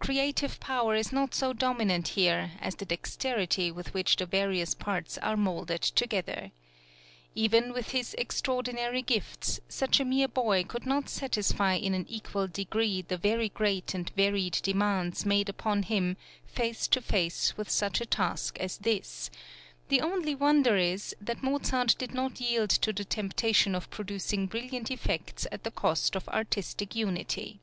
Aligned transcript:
Creative 0.00 0.58
power 0.58 0.96
is 0.96 1.12
not 1.12 1.32
so 1.36 1.54
prominent 1.54 2.08
here 2.08 2.50
as 2.60 2.74
the 2.74 2.84
dexterity 2.84 3.70
with 3.70 3.94
which 3.94 4.16
the 4.16 4.26
various 4.26 4.74
parts 4.74 5.16
are 5.18 5.36
moulded 5.36 5.82
together. 5.82 6.50
Even 7.36 7.72
with 7.72 7.90
his 7.90 8.12
extraordinary 8.14 9.02
gifts, 9.02 9.60
such 9.68 10.00
a 10.00 10.04
mere 10.04 10.26
boy 10.26 10.64
could 10.64 10.84
not 10.84 11.08
satisfy 11.08 11.74
in 11.74 11.94
an 11.94 12.06
equal 12.08 12.48
degree 12.48 13.02
the 13.02 13.16
very 13.16 13.48
great 13.48 13.94
and 13.94 14.10
varied 14.16 14.58
demands 14.64 15.24
made 15.24 15.48
upon 15.48 15.84
him 15.84 16.16
face 16.44 16.88
to 16.88 17.00
face 17.00 17.56
with 17.56 17.70
such 17.70 18.00
a 18.00 18.06
task 18.06 18.58
as 18.58 18.78
this; 18.78 19.30
the 19.90 20.00
only 20.00 20.34
wonder 20.34 20.76
is 20.76 21.14
that 21.20 21.40
Mozart 21.40 21.94
did 21.98 22.12
not 22.12 22.40
yield 22.40 22.70
to 22.70 22.92
the 22.92 23.04
temptation 23.04 23.76
of 23.76 23.88
producing 23.90 24.48
brilliant 24.48 24.90
effects 24.90 25.46
at 25.52 25.62
the 25.62 25.70
cost 25.70 26.16
of 26.16 26.28
artistic 26.30 26.96
unity. 26.96 27.60